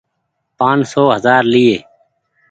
پآن 0.57 0.79
سو 0.91 1.01
هزآر 1.15 1.43
ليئي۔ 1.53 1.77